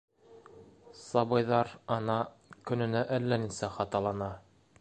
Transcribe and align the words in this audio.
-Сабыйҙар, 1.01 1.69
ана, 1.97 2.17
көнөнә 2.71 3.05
әллә 3.19 3.43
нисә 3.47 3.75
хаталана. 3.79 4.35